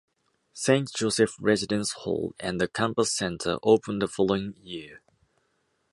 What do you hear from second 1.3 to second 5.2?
Residence Hall and the Campus Center opened the following year.